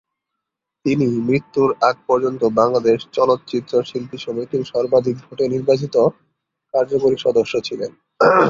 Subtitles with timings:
[0.85, 5.95] তিনি মৃত্যুর আগ পর্যন্ত বাংলাদেশ চলচ্চিত্র শিল্পী সমিতির সর্বাধিক ভোটে নির্বাচিত
[6.73, 7.91] কার্যকারী সদস্য ছিলেন।